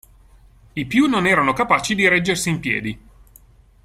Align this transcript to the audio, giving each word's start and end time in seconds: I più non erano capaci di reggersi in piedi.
I 0.73 0.85
più 0.87 1.05
non 1.05 1.27
erano 1.27 1.53
capaci 1.53 1.93
di 1.93 2.07
reggersi 2.07 2.49
in 2.49 2.59
piedi. 2.59 2.99